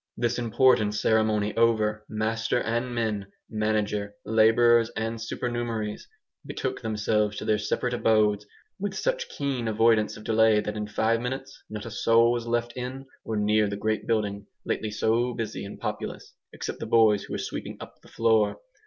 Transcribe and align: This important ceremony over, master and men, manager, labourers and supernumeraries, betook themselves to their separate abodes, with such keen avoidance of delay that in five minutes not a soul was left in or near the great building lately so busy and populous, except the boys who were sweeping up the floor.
This 0.17 0.39
important 0.39 0.95
ceremony 0.95 1.55
over, 1.55 2.05
master 2.09 2.59
and 2.59 2.95
men, 2.95 3.27
manager, 3.51 4.15
labourers 4.25 4.89
and 4.97 5.19
supernumeraries, 5.21 6.07
betook 6.43 6.81
themselves 6.81 7.37
to 7.37 7.45
their 7.45 7.59
separate 7.59 7.93
abodes, 7.93 8.47
with 8.79 8.95
such 8.95 9.29
keen 9.29 9.67
avoidance 9.67 10.17
of 10.17 10.23
delay 10.23 10.59
that 10.59 10.75
in 10.75 10.87
five 10.87 11.21
minutes 11.21 11.61
not 11.69 11.85
a 11.85 11.91
soul 11.91 12.31
was 12.31 12.47
left 12.47 12.73
in 12.75 13.05
or 13.23 13.37
near 13.37 13.69
the 13.69 13.77
great 13.77 14.07
building 14.07 14.47
lately 14.65 14.89
so 14.89 15.35
busy 15.35 15.63
and 15.63 15.79
populous, 15.79 16.33
except 16.51 16.79
the 16.79 16.87
boys 16.87 17.25
who 17.25 17.35
were 17.35 17.37
sweeping 17.37 17.77
up 17.79 18.01
the 18.01 18.07
floor. 18.07 18.57